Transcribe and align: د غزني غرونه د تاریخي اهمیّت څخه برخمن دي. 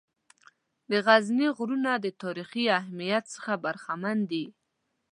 د 0.91 0.91
غزني 1.05 1.47
غرونه 1.57 1.91
د 1.99 2.05
تاریخي 2.21 2.63
اهمیّت 2.79 3.23
څخه 3.35 3.53
برخمن 3.65 4.17
دي. 4.31 4.45